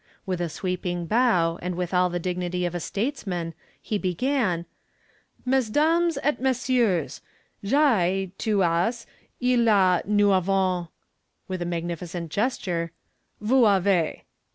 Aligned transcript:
With 0.25 0.41
a 0.41 0.49
sweeping 0.49 1.05
bow 1.05 1.59
and 1.61 1.75
with 1.75 1.93
all 1.93 2.09
the 2.09 2.17
dignity 2.17 2.65
of 2.65 2.73
a 2.73 2.79
statesman 2.79 3.53
he 3.79 3.99
began: 3.99 4.65
"Mesdames 5.45 6.17
et 6.23 6.41
Messieurs: 6.41 7.21
J'ai, 7.63 8.31
tu 8.39 8.63
as, 8.63 9.05
il 9.39 9.67
a, 9.67 10.01
nous 10.07 10.33
avons," 10.33 10.87
with 11.47 11.61
a 11.61 11.65
magnificent 11.65 12.31
gesture, 12.31 12.91
"vous 13.41 13.67
avez." 13.67 14.21